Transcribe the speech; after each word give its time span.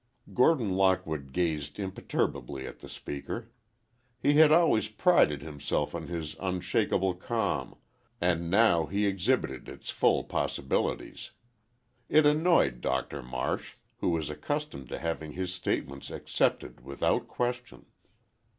Gordon 0.33 0.71
Lockwood 0.71 1.31
gazed 1.31 1.77
imperturbably 1.77 2.65
at 2.65 2.79
the 2.79 2.89
speaker. 2.89 3.51
He 4.17 4.33
had 4.33 4.51
always 4.51 4.87
prided 4.87 5.43
himself 5.43 5.93
on 5.93 6.07
his 6.07 6.35
unshakable 6.39 7.13
calm, 7.13 7.75
and 8.19 8.49
now 8.49 8.87
he 8.87 9.05
exhibited 9.05 9.69
its 9.69 9.91
full 9.91 10.23
possibilities. 10.23 11.29
It 12.09 12.25
annoyed 12.25 12.81
Doctor 12.81 13.21
Marsh, 13.21 13.75
who 13.99 14.09
was 14.09 14.31
accustomed 14.31 14.89
to 14.89 14.97
having 14.97 15.33
his 15.33 15.53
statements 15.53 16.09
accepted 16.09 16.81
without 16.83 17.27
question. 17.27 17.85